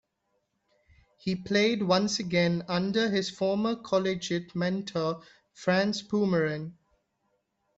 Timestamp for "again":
2.17-2.65